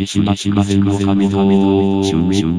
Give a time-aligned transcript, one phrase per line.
[0.00, 2.58] 杉島筑前の神の中心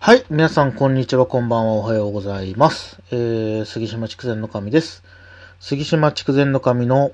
[0.00, 0.24] はい。
[0.30, 3.02] 皆さん、こんにちは、こんばんは、おはようございます。
[3.10, 5.04] えー、杉島筑前の神です。
[5.60, 7.12] 杉島筑前の神の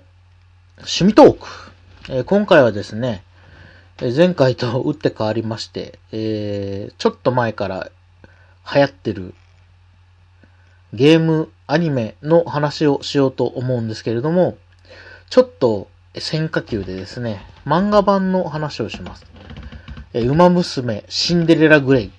[0.77, 1.49] 趣味トーク。
[2.11, 3.25] えー今回はですね、
[3.99, 7.91] えー前回と打って変わりまして、えー、ちょっと前から
[8.73, 9.35] 流行ってる
[10.93, 14.59] ゲーム、アニメの話をしようと思うんですけれども、
[15.29, 19.27] ちょっと変化球でですね、漫画版の話をします。
[20.13, 22.11] えー、馬娘シンデレラグレイ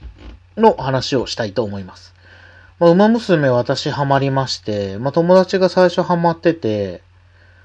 [0.55, 2.13] の話をしたいと思います。
[2.79, 7.01] まあ、馬娘私ハマりまして、まあ、友達が最初ハマってて、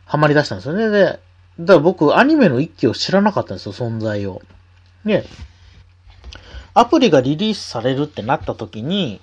[0.05, 0.91] ハマり出したんですよね。
[0.91, 1.21] で、
[1.61, 4.43] だから僕アニメの一期を知らなかったんですよ、存在を。
[5.05, 5.25] で、
[6.75, 9.21] アプリがリリースされるってなった時に、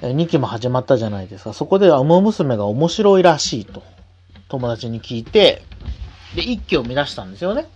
[0.00, 1.52] 2期も始まったじゃないですか。
[1.52, 3.82] そこで馬娘が面白いらしいと、
[4.48, 5.62] 友達に聞いて、
[6.34, 7.66] で、一期を見出したんですよね。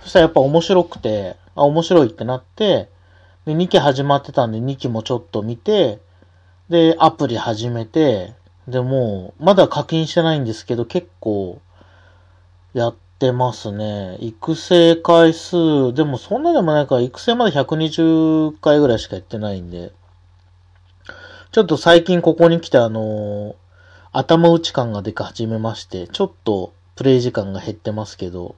[0.00, 2.88] そしたらやっぱ面白くて、あ、面白いってなって、
[3.44, 6.00] で、2期始まってたんで2期もちょっと見て、
[6.68, 8.34] で、アプリ始めて、
[8.66, 11.60] で、も、まだ課金してないんですけど、結構、
[12.74, 14.18] やってますね。
[14.20, 19.92] 育成回数、でもそんなでもないから、育成まで120回ぐらいしかやってないんで、
[21.50, 23.56] ちょっと最近ここに来てあの
[24.12, 28.56] 頭打ち感が出か始めまして、ちょっとプレイ時間が減ってますけど、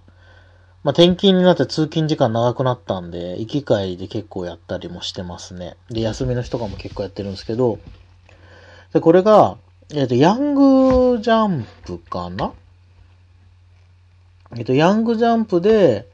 [0.83, 5.77] まあ、転勤になって通勤時間長くなったんで、行き帰りで結構やったりもしてますね。
[5.91, 7.79] で、休みの日とかも結構やってるんですけど、
[8.95, 9.59] で、これが、
[9.93, 12.55] えっ、と、ヤングジャンプかな？
[14.57, 16.09] えっ、と、ヤングジャンプで、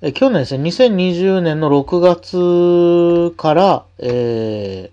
[0.00, 4.90] え去年ですね、2020年の6月から、え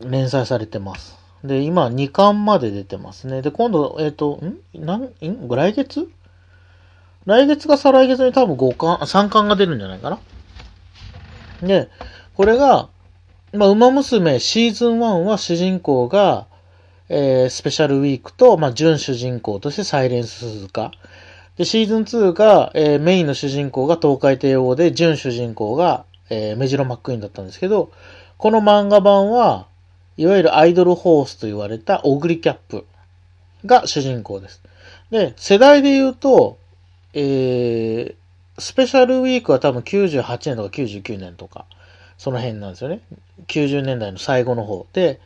[0.00, 1.21] ー、連載されてます。
[1.44, 3.42] で、今2巻まで出てますね。
[3.42, 4.84] で、今度、えっ、と、ん？
[4.84, 5.48] なん、ん？
[5.48, 6.08] 来月？
[7.24, 10.18] 来月か再来月に多分5巻、3巻が出るんじゃないかな。
[11.62, 11.88] で、
[12.34, 12.88] これが、
[13.52, 16.46] まあ、馬娘シーズン1は主人公が、
[17.08, 20.90] えー、スペシャルウィークと、まあ、準主人公としてサイレンス鈴鹿。
[21.56, 27.92] で、シーズン2が、えー、メインの主人公が東海帝王で、準主人公が、えー、メジロマックイーンだったんですけど、
[28.38, 29.66] この漫画版は、
[30.16, 32.86] いわゆるアイドルホースと言われたオグリキャップ
[33.64, 34.62] が主人公です。
[35.10, 36.58] で、世代で言うと、
[37.14, 38.14] えー、
[38.58, 41.66] スペシャルウィークは多分98年とか99年とか、
[42.18, 43.00] その辺なんですよね。
[43.48, 44.86] 90年代の最後の方。
[44.92, 45.20] で、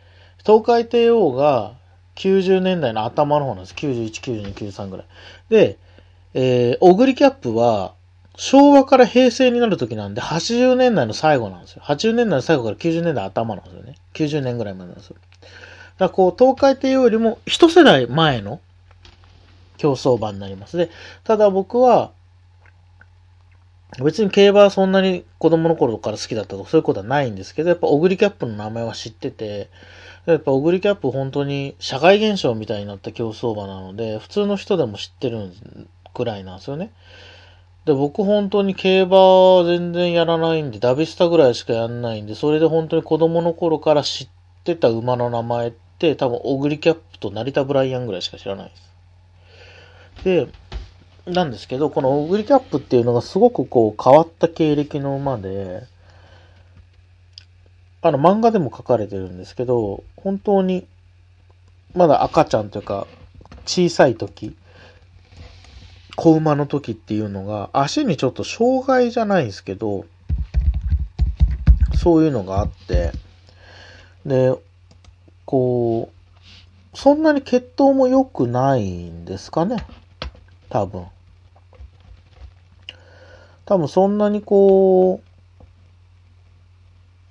[0.44, 1.74] 東海帝王が
[2.14, 3.74] 90年代の頭の方なんです。
[3.74, 5.06] 91、92、93ぐらい。
[5.48, 5.78] で、
[6.34, 7.94] えー、オグリキャップは、
[8.36, 11.82] 昭和から平成になる時なんで、80年代の最後なんですよ。
[11.84, 13.94] 80年代の最後から90年代頭なんですよね。
[14.14, 15.16] 90年ぐらいまでなんですよ。
[15.16, 15.48] だか
[15.98, 18.60] らこう、東海帝王よりも一世代前の
[19.78, 20.76] 競争馬になります。
[20.76, 20.90] で、
[21.24, 22.12] ただ僕は、
[24.02, 29.70] 別に競馬はそんなに子供の頃から好きだったとかそういうことはないんですけど、やっぱオグリキャップの名前は知ってて、
[30.26, 35.52] やっぱオグリキャップ本当に社会現象みたいになった競走馬なので、普通の人でも知ってる
[36.12, 36.90] くらいなんですよね。
[37.86, 44.28] で、僕本当に競馬全然やらないんで、ダビスタぐらいしかやんないんで、それで本当に子供の頃から知っ
[44.64, 50.24] てた馬の名前って多分オグリキャップと成田ブライアンぐらいしか知らないです。
[50.24, 50.48] で、
[51.30, 55.84] なんですけど、このオグリキャップっていうのがすごくこう変わった経歴の馬で、
[58.02, 60.88] あの漫画でも書かれてるんですけど、本当に
[61.94, 63.06] まだ赤ちゃんというか
[63.64, 64.56] 小さい時、
[66.16, 70.06] 子馬の時っていうのが足にちょっと障害じゃないんですけど、
[71.94, 73.12] そういうのがあって、
[74.24, 74.54] で、
[75.44, 79.76] こう、そんなに血統も良くないんですかね。
[80.70, 81.06] 多分。
[83.66, 85.20] 多分そんなにこ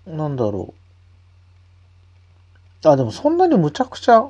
[0.05, 0.73] う、なんだろ
[2.83, 2.87] う。
[2.87, 4.29] あ、でもそんなにむちゃくちゃ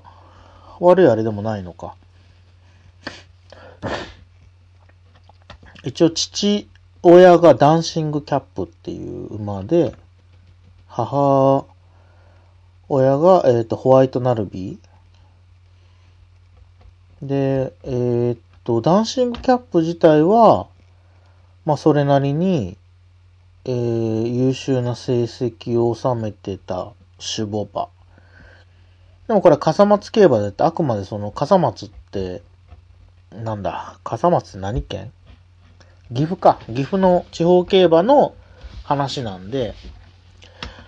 [0.79, 1.95] 悪いあれでもないのか。
[5.85, 6.67] 一応父
[7.03, 9.93] 親がダンシングキャップっていう馬で、
[10.87, 11.65] 母
[12.89, 17.27] 親が、えっ、と、ホワイトナルビー。
[17.27, 20.65] で、えっ、と、ダンシングキャップ自体は、
[21.65, 22.77] まあ、それなりに、
[23.65, 27.89] えー、優秀な成績を収めてた種母馬。
[29.27, 32.41] でもこれ、笠松競馬だって、あくまでその、笠松って、
[33.31, 35.11] なんだ、笠松って何県
[36.13, 36.59] 岐阜か。
[36.67, 38.35] 岐阜の地方競馬の
[38.83, 39.73] 話なんで、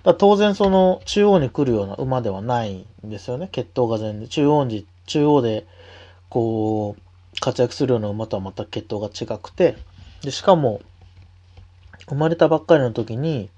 [0.03, 3.49] だ当然その中央に来るような馬ではないんですよね。
[3.51, 4.27] 血統が全然。
[4.27, 5.65] 中央に、中央で、
[6.29, 9.75] こう、活躍するような馬とはまた血統が違くて、
[10.21, 10.81] で、しかも、
[12.07, 13.49] 生まれたばっかりの時に、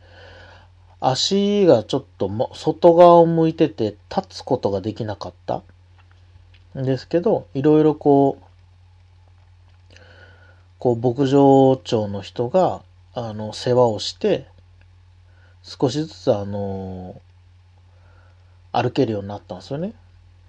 [1.02, 5.62] 足がちょっと外側を向いてて立つことができなかった
[6.78, 8.44] んですけど、いろいろこう、
[10.80, 12.81] こう牧場長の人が、
[13.14, 14.48] あの、世話をして、
[15.62, 17.22] 少しずつあの、
[18.72, 19.94] 歩けるようになったんですよね。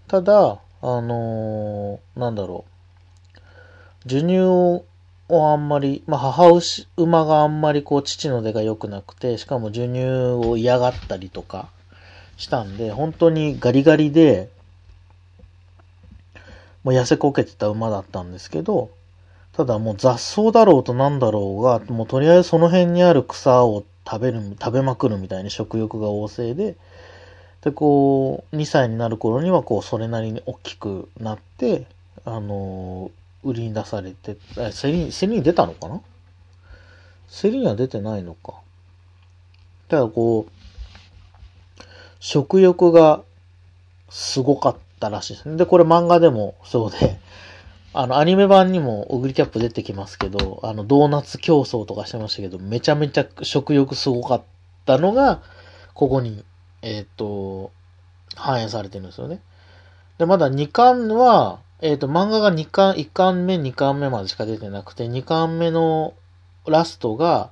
[0.07, 4.03] ただ、あのなんだろう。
[4.05, 4.39] 授乳
[5.29, 10.05] をあんまり、まあ、母牛、馬があんまりこう父の出が良くなくて、しかも授乳
[10.47, 11.69] を嫌がったりとか
[12.37, 14.49] したんで、本当にガリガリで、
[16.83, 18.91] もう痩せこけてた馬だったんですけど、
[19.53, 26.77] ただもう雑草だろうとなんだろうが、もうとりあえずその辺にある草を食べる、食べまくるみたいに食欲が旺盛で、
[27.63, 31.87] で、こう、2歳になる頃には、こう、それなりに大きくなって、
[32.25, 33.11] あの
[33.43, 36.01] 売りに出されて、え、競り、競りに出たのかな？
[37.31, 38.55] 競りには出てないのか。
[39.89, 40.53] ただこう、
[42.19, 43.23] 食欲が
[44.11, 45.57] すごかったらしいですね。
[45.57, 47.19] で、これ漫画でもそうで、
[47.93, 54.43] あの、アニメ版にもオグリキャップ出てきますけど、あの、ドーナツ競争とかしてましたけど、めちゃめちゃ食欲すごかっ
[54.87, 55.43] たのが、
[55.95, 56.45] ここに、
[56.83, 57.73] えっ、ー、と、
[58.37, 59.41] 反映されてるんですよね。
[60.19, 66.15] で、まだ2巻は、えっ、ー、と、漫画が2巻、1巻目、2巻目までしか出てなくて、2巻目の
[66.67, 67.51] ラストが、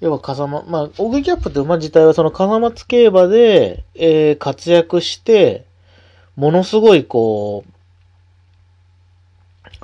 [0.00, 5.66] 要は風間、まあ、オグリキャップって馬自体はその風松競馬で、えー、活躍して、
[6.36, 7.72] ものすごいこう、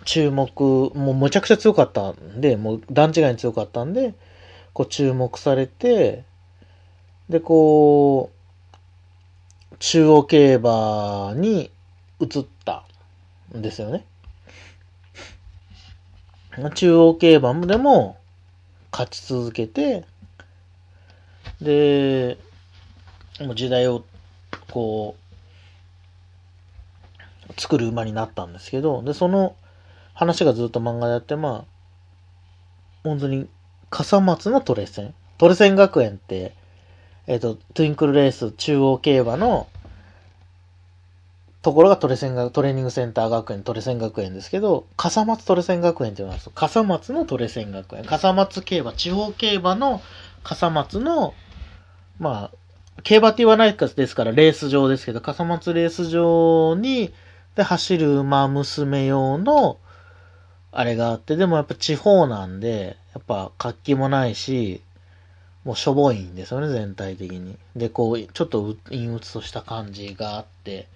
[0.05, 4.15] 注目、もうむちゃくちゃ強かったんで、もう段違いに強かったんで、
[4.73, 6.25] こう注目されて、
[7.29, 11.71] で、こう、中央競馬に
[12.21, 12.85] 移った
[13.57, 14.05] んですよね。
[16.75, 18.19] 中央競馬でも
[18.91, 20.05] 勝ち続けて、
[21.61, 22.39] で、
[23.41, 24.05] もう時代を
[24.71, 25.29] こう、
[27.61, 29.55] 作る馬になったんですけど、で、その
[30.19, 31.65] 話がずっと漫画でやって、まあ、
[33.05, 33.49] 本当に
[33.89, 35.15] 笠松のトレセン。
[35.39, 36.55] トレセン学園って、
[37.29, 39.69] えっ、ー、と、トゥインクルレース中央競馬の
[41.63, 46.51] ところがトレセンが、トレーニングセンター学園、トレセン学園ですけど、笠松トレセン学園って言います。
[46.53, 48.05] 笠松のトレセン学園。
[48.05, 50.03] 笠松競馬、地方競馬の
[50.43, 51.33] 笠松の、
[52.19, 57.13] まあ、競馬って言わないですから、レース場ですけど、笠松レース場に、
[57.55, 59.79] で、走る馬娘用の、
[60.71, 64.83] あれがあって、でもやっぱ地方なんで、やっぱ活気もないし、
[65.65, 67.57] もうしょぼいんですよね、全体的に。
[67.77, 70.89] で、こう、ちょっと陰鬱とした感じがあって、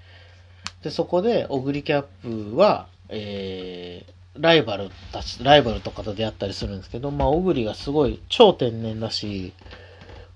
[0.83, 9.53] で、そこで、オグリキャップは、えー、ライバルたち、ライバルとかと出会ったりするんですけど、まあ、オグリがすごい超天然だし、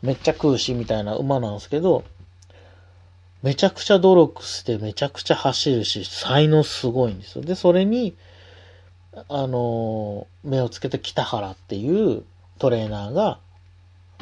[0.02, 2.04] めっちゃ食うし、みたいな馬なんですけど、
[3.42, 7.44] めちゃくちゃ努力してめちゃくちゃ走るし、才能すごいんですよ。
[7.44, 8.14] で、それに、
[9.28, 12.22] あの目をつけて北原っていう
[12.58, 13.38] トレーナーが、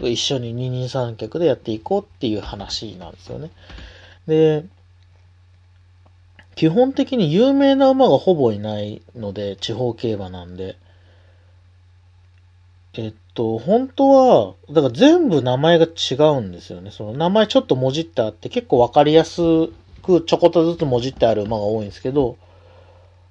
[0.00, 3.50] 一緒に二人三脚でやっていこうっていう話なんですよね。
[4.26, 4.64] で、
[6.54, 10.76] 基本的に有名な馬がほぼいないので、地方競馬なんで。
[12.96, 16.92] えっと、本当は、だから全部名前が違うんですよね。
[16.92, 19.40] その名前ちょっともじってあって結構わかりやす
[20.02, 22.36] くちょこっとずつもじってある馬が多いんですけど、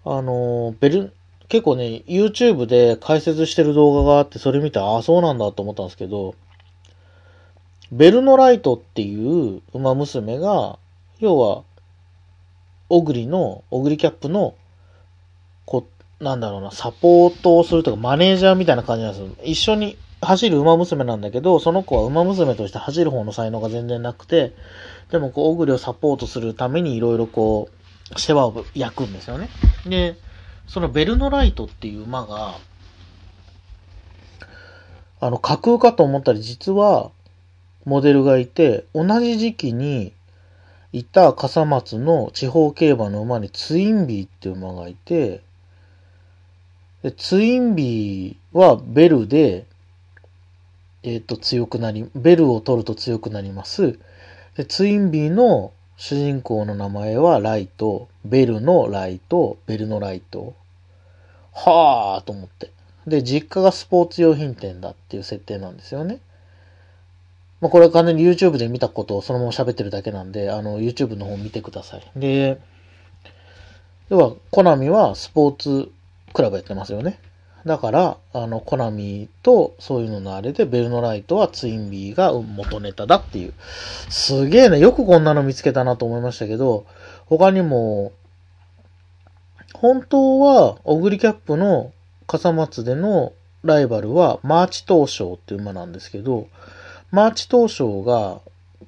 [0.04, 1.14] あの、ベル、
[1.54, 6.34] 結構ね、YouTube で解説してる動画があって、それ見て、ああ、そうなんだと思ったんですけど、
[7.92, 10.80] ベルノライトっていう馬娘が、
[11.20, 11.62] 要は、
[12.90, 14.56] オグリの、オグリキャップの、
[15.68, 15.86] こ
[16.20, 19.30] なんだろうな、サポートをするとか、マネージャーみたいな感じなんですよ。
[19.46, 24.54] 一緒に走る馬娘なんだけど、その子は馬娘として走る方の才能が全然なくて、
[25.12, 27.70] でもこう、オグリをサポートするためにいろいろこ
[28.16, 29.50] う、世話を焼くんですよね。
[29.86, 30.16] で、
[30.68, 32.58] そのベルノライトっていう馬が、
[35.20, 37.12] あの、架空かと思ったら実は、
[37.86, 40.14] モデルがいて、同じ時期に、
[40.94, 45.42] いた笠松の地方競馬の馬にツインビーっていう馬がいて、
[47.02, 49.66] でツインビーはベルで、
[51.02, 54.00] えっ、ー、と、強くなり、ベルを取ると強くなります。
[54.56, 60.54] で、ツインビーの主人公の名前はライト、ベルのライト、ベルのライト。
[61.54, 62.72] はぁーと思って。
[63.06, 66.20] で、実家がスポーツ用品店だっていう設定なんですよね。
[67.62, 72.12] まあ、これは完全に YouTube で見たことをそのまま喋ってるだけなんで、あの、YouTube の方見てください。
[72.16, 72.60] で、
[74.10, 75.92] 要は、コナミはスポーツ
[76.34, 77.20] クラブやってますよね。
[77.66, 83.54] だから、あの、コナミとそういうののあれで、ベルノライトはツインビーが元ネタだっていう。
[84.10, 86.86] すげえね、よくこんなの見つけたなと思いましたけど、
[87.26, 88.12] 他にも、
[89.74, 91.94] 本当は、オグリキャップの
[92.28, 93.32] 笠松での
[93.64, 96.48] ライバルは、マーチトウショウっていう馬なんですけど、
[97.12, 98.42] マーチ東証が、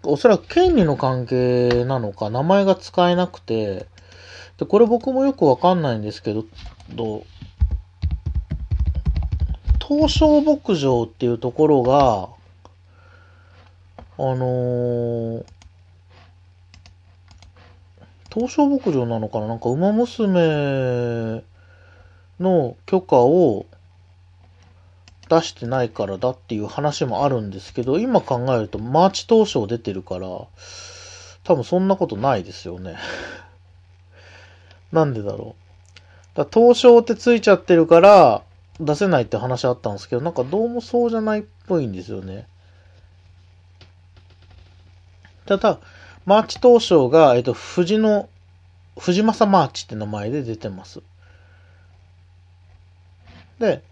[0.03, 3.87] おそらく権利の関係なのか、名前が使えなくて、
[4.57, 6.43] で、これ僕もよくわかんないんですけど、
[6.89, 7.23] ど
[9.87, 12.29] 東証牧場っていうところが、
[14.17, 15.45] あのー、
[18.33, 19.47] 東証牧場なのかな？
[19.47, 21.43] なんか馬娘
[22.39, 23.65] の許可を
[25.29, 30.47] 出してないからだっていう話もあるんですけど、今考えるとマーチ東証出てるから、多
[31.55, 32.95] 分そんなことないですよね。
[34.91, 35.55] なんでだろ
[36.35, 36.37] う？
[36.37, 38.41] だトウショウってついちゃってるから
[38.79, 42.47] 出せないって話あったんですけど、なんかどうもそうじゃないっぽいんですよね。
[45.45, 45.79] ただ、
[46.25, 48.29] マーチ東証が、えっと、フジの、
[48.99, 51.01] フジマサマーチって名前で出てます。
[53.59, 53.83] で、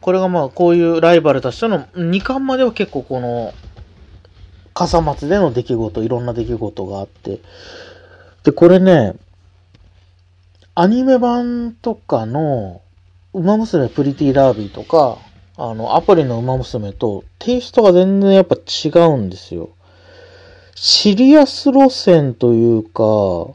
[0.00, 3.54] これがまあ、こういうライバルたちとの2巻までは結構この、
[4.74, 7.40] 笠松での出来事、いろんな出来事があって。
[8.44, 9.14] で、これね、
[10.74, 12.82] アニメ版とかの、
[13.34, 15.18] 馬娘プリティラービーとか、
[15.56, 19.70] あの、アプリの馬娘とテイストが全然やっぱ違うんですよ。
[20.74, 23.54] シリアス路線というか、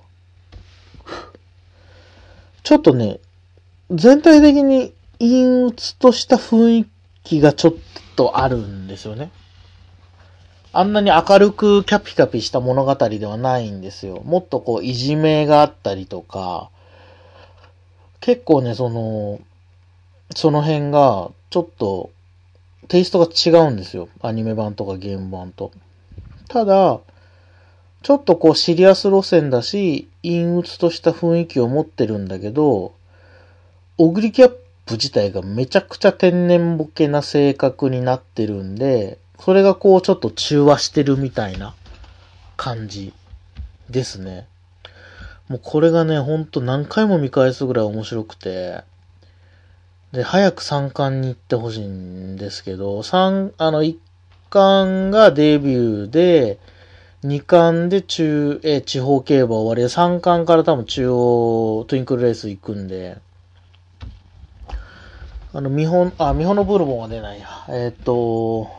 [2.64, 3.20] ちょっとね、
[3.90, 6.86] 全体的に陰鬱とした雰囲
[7.24, 7.74] 気がちょっ
[8.16, 9.32] とあるんですよね。
[10.72, 14.22] あんなに明るくキャピキャピした物語ではないんですよ。
[14.26, 16.70] もっとこう、いじめがあったりとか、
[18.20, 19.40] 結構ね、その、
[20.36, 22.12] その辺が、ちょっと、
[22.88, 24.10] テイストが違うんですよ。
[24.22, 25.72] アニメ版とかゲーム版と。
[26.50, 27.00] ただ、
[28.04, 32.94] ちょっとこうシリアス路線だし、陰鬱とした雰囲気を持ってるんだけど、
[33.98, 34.50] オグリキャッ
[34.86, 41.76] プ自体がめちゃくちゃ天然ボケな性格になってるんで、それがこうちょっと中和してるみたいな
[42.58, 43.14] 感じ
[43.90, 44.48] ですね。
[45.48, 48.84] もうこれがね、ほんと何回も見返すぐらい面白くて、
[50.14, 53.98] で、早く3巻に行ってほしいんですけど、3、あの、1
[54.52, 56.60] 巻がデビューで、
[57.24, 63.18] 2巻で中、え、地方競馬終わりで、3巻から多分中央トゥインクルレース行くんで、
[65.52, 67.48] あの、見本、あ、見本のブルボンは出ないや。
[67.70, 68.70] えっ、と、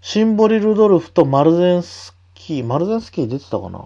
[0.00, 3.84] シンボリ・ルドルフとマルゼンスキー、マルゼンスキー出てたかな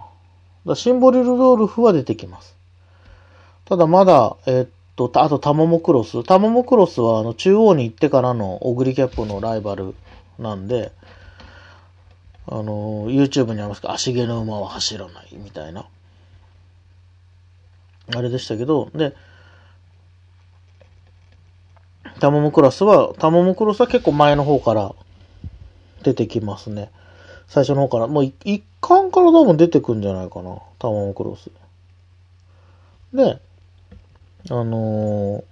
[0.64, 2.60] だシンボリ・ルドルフは出てきます。
[3.70, 6.24] ただまだ、えっと、あとタモモクロス。
[6.24, 9.94] タモモクロスはあの中央に行ってからのオグリキャップのライバル
[10.40, 10.90] なんで、
[12.48, 15.86] あの、YouTube にありますけど、足毛の馬は走らないみたいな。
[18.12, 19.14] あれでしたけど、で、
[22.18, 24.96] タモモクロスは、タモモクロスは結構前の方から
[26.02, 26.90] 出てきますね。
[27.46, 28.08] 最初の方から。
[28.08, 30.58] もう一巻から多分出てくんじゃないかな。
[30.80, 31.50] タモモクロス。
[33.14, 33.40] で、
[34.49, 35.50] あのー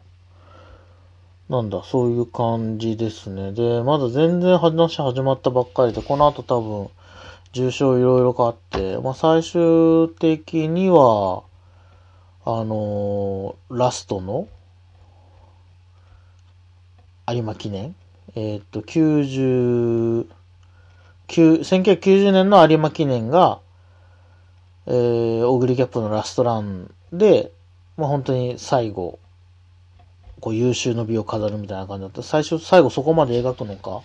[1.48, 3.52] なんだ、そういう感じですね。
[3.52, 6.90] で、まだ全然話始まったばっかりで、この後多分、
[7.52, 11.42] 重症いろいろかあって、まあ最終的には、
[12.44, 14.46] あのーラストの、
[17.26, 17.94] 有馬記念？
[18.34, 20.26] えーっと、90、
[21.28, 23.60] 9 1990年の有馬記念が、
[24.86, 27.52] えー、オグリキャップのラストランで、
[27.98, 29.18] まあ本当に最後、
[30.40, 32.22] こう優秀の美を飾るみたいな感じだった。
[32.22, 34.02] 最初、最後そこまで描くのか。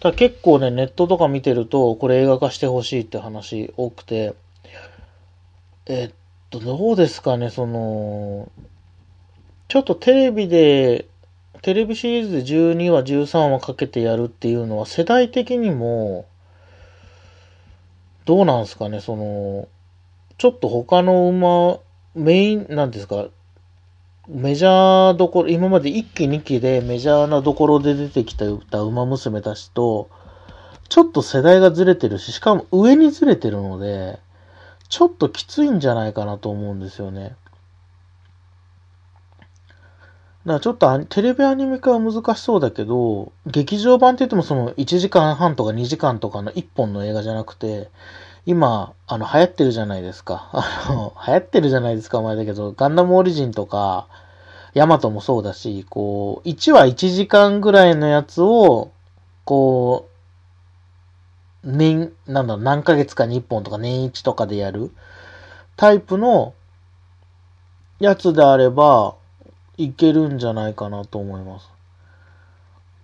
[0.00, 4.34] ただ結構ね、ネットとか見てると、これ映画化してほしいって話多くて、
[5.86, 6.14] えっ
[6.50, 8.50] と、どうですかね、その、
[9.68, 11.06] ちょっとテレビで、
[11.60, 16.24] テレビシリーズで12話、13話かけてやるっていうのは世代的にも、
[18.24, 19.68] どうなんすかね、その、
[20.38, 21.78] ちょっと他の馬、
[22.18, 23.28] メイン、なんですか、
[24.28, 30.10] メジャーどころ、今まで1期2期でメジャーなどころで出てきた歌馬娘たちと、
[30.88, 34.18] ちょっと世代がずれてるし、しかも上にずれてるので、
[34.88, 37.36] ちょっときついんじゃないかなと思うんですよね。
[40.44, 47.90] だからちょっとテレビアニメ化は難しそうだけど、劇場版って言ってもその1時間半とか2時間とかの1本の映画じゃなくて、
[48.48, 50.48] 今、あの、流行ってるじゃないですか。
[50.54, 54.08] あの、流行ってるじゃないですか、お前だけど、ガンダムオリジンとか、
[54.72, 58.90] ヤマトもそうだし、こう、1話1時間ぐらいのやつを、
[59.44, 60.08] こ
[61.62, 64.92] う、年、なんだろう、何ヶ月かに1本とか年1とかでやる
[65.76, 66.54] タイプの
[68.00, 69.16] やつであれば、
[69.76, 71.68] いけるんじゃないかなと思います。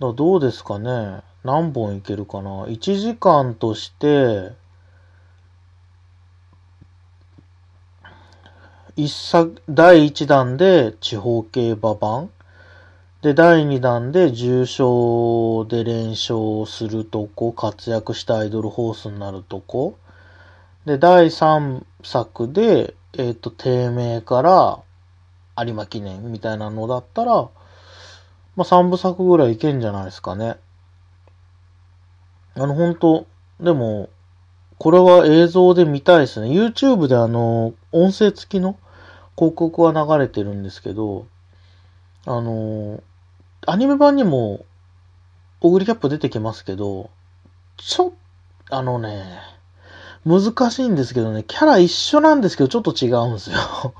[0.00, 4.63] だどうですかね何本いけるかな ?1 時間として、
[8.96, 12.30] 一作、第1弾で地方競馬版。
[13.22, 19.98] で、第2弾で重賞で連勝するとこ、活躍したアイドルホースになるとこ。
[20.86, 24.78] で、第3作で、えっ、ー、と、低迷から
[25.58, 27.50] 有馬記念みたいなのだったら、ま
[28.58, 30.54] あ、3部作ぐらいいけんじゃないですかね。
[32.54, 33.26] あの、本当
[33.58, 34.08] でも、
[34.78, 36.50] これは映像で見たいですね。
[36.50, 38.76] YouTube であの、音声付きの
[39.36, 41.26] 広告は流れてるんですけど、
[42.26, 43.02] あの、
[43.66, 44.64] アニメ版にも、
[45.60, 47.10] オグリキャップ出てきますけど、
[47.76, 48.12] ちょ、
[48.70, 49.24] あのね、
[50.26, 53.58] 難しいんですけどね、キャラ一緒なんですけど、ちょっと違うんですよ。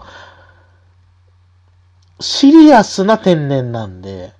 [2.21, 4.33] シリアスな天然なんで、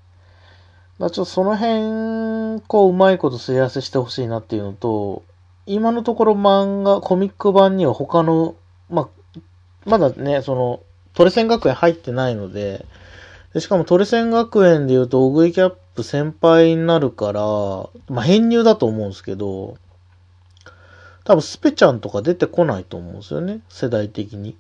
[0.99, 5.23] ま、ちょっとその辺、こう、うまいことすり合わせしてほしいなっていうのと、
[5.67, 8.55] 今のところ漫画、コミック版には他の、
[8.89, 9.09] まあ、
[9.85, 10.81] まだね、その、
[11.15, 12.85] トレセン学園入ってないので、
[13.53, 17.41] でしかもトレセン学園で言うと、オグイキャップ先輩になるから、
[18.09, 19.77] まあ、編入だと思うんですけど、
[21.25, 24.57] 多分スペちゃんとか出てこないと思うんですよね、世代的に。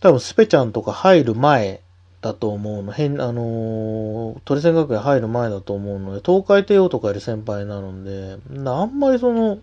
[0.00, 1.80] 多分スペちゃんとか入る前
[2.20, 2.92] だと思うの。
[2.92, 8.38] 変、あのー、トレセン学園入る前だと思うので、東海帝王とかより先輩になので、
[8.70, 9.58] あんまりその、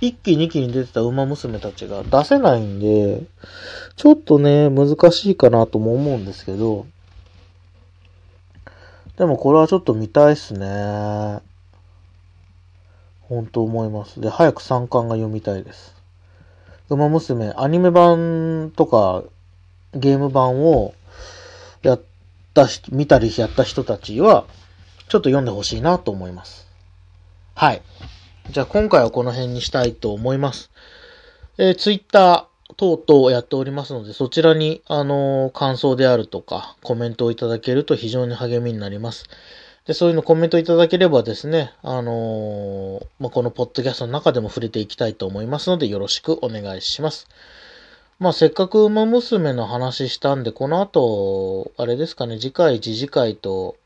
[0.00, 3.22] 1期2期に出てた馬娘たちが出せないんで、
[3.96, 6.86] ちょっとね、難しいかなとも思うんですけど、
[9.16, 11.40] でもこれはちょっと見たいっすね。
[13.22, 14.20] 本当思います。
[14.20, 15.94] で、早く3巻が読みたいです。
[16.90, 19.24] 馬娘、アニメ版とか
[19.94, 20.94] ゲーム版を
[21.82, 22.02] やっ
[22.52, 24.44] たし、見たりやった人たちは、
[25.08, 26.68] ちょっと読んでほしいなと思います。
[27.54, 27.82] はい。
[28.50, 30.70] じゃあ今回はこの辺にしたいと思います。
[31.58, 39.24] えー、ツイッター等々やっておりますので、そちらに、あのー、感想であるとか、コメントをいただけると非常に励みになります。
[39.84, 47.26] で、そういうのコメントいただければですね、あのー、まあ、このポッドキャストの中でも触れていきたいと思いますので、よろしくお願いします。
[48.20, 53.76] まあ、せっかく馬娘の話したんで、この後、あれですかね、次回、次次回と、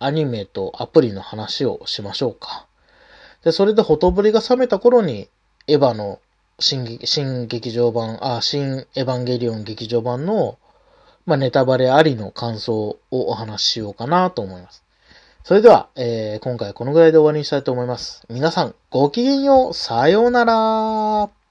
[0.00, 2.66] アニメとアプリの話をしましょうか。
[3.44, 5.28] で、それでほとぼりが冷めた頃に、
[5.66, 6.18] エヴァの
[6.58, 10.58] 新新劇場版、あ、新エヴァンゲリオン劇場版の、
[11.26, 14.82] まあ、ネタバレありの感想をお話ししようかなと思います。
[15.42, 18.24] それでは、えー、今回このぐらいで終わりにしたいと思います。
[18.30, 19.74] 皆さん、ごきげんよう。
[19.74, 21.43] さようなら。